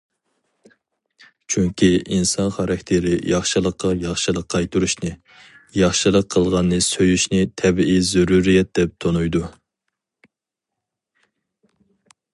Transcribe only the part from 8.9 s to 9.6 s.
تونۇيدۇ.